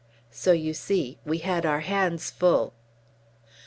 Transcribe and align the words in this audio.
So, 0.31 0.51
you 0.51 0.73
see, 0.73 1.19
we 1.27 1.37
had 1.45 1.63
our 1.63 1.81
hands 1.81 2.31
full. 2.31 2.73